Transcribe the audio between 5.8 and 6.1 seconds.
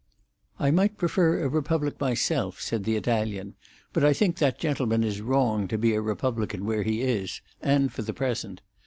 a